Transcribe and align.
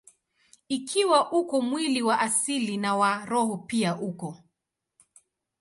Ikiwa 0.69 1.31
uko 1.31 1.61
mwili 1.61 2.01
wa 2.01 2.19
asili, 2.19 2.77
na 2.77 2.95
wa 2.95 3.25
roho 3.25 3.57
pia 3.57 3.97
uko. 3.99 4.43